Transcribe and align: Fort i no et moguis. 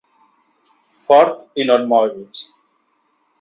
Fort 1.09 1.61
i 1.63 1.67
no 1.69 1.77
et 1.83 1.87
moguis. 1.93 2.43